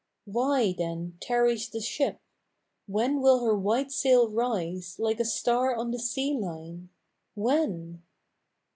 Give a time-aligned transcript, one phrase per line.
[0.25, 2.15] Why, then, tarries the ship?
[2.91, 6.89] IV hen will her 'uhite sail rise Like a star on the sea line?
[7.35, 8.01] When